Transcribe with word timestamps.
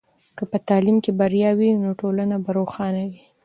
که 0.37 0.43
په 0.51 0.57
تعلیم 0.67 0.97
کې 1.03 1.11
بریا 1.19 1.51
وي، 1.57 1.69
نو 1.83 1.89
ټولنه 2.01 2.35
به 2.43 2.49
روښانه 2.57 3.03
وي. 3.09 3.23